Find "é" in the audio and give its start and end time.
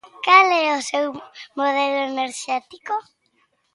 0.63-0.65